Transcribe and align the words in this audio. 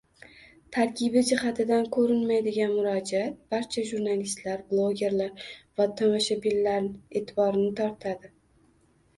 Tarkibi 0.77 1.21
jihatidan 1.31 1.83
ko'rinmaydigan 1.95 2.73
murojaat 2.77 3.37
barcha 3.55 3.83
jurnalistlar, 3.91 4.63
bloggerlar 4.73 5.45
va 5.83 5.87
tomoshabinlar 6.01 6.89
e'tiborini 7.21 7.71
tortadi 7.83 8.35